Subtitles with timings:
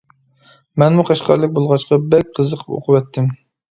[0.85, 3.35] مەنمۇ قەشقەرلىك بولغاچقا بەك قىزىقىپ ئوقۇۋەتتىم.